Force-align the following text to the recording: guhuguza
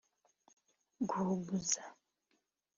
guhuguza 1.09 1.81